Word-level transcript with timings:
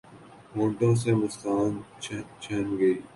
ہونٹوں 0.53 0.93
سے 1.01 1.11
مسکان 1.21 1.71
چھن 2.43 2.65
جائے 2.79 2.93